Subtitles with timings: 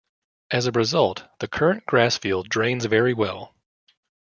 [0.49, 3.53] As a result, the current grass field drains very well.